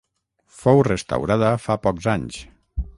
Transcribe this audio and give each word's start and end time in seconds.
Fou 0.61 0.81
restaurada 0.87 1.53
fa 1.67 1.79
pocs 1.87 2.11
anys. 2.19 2.45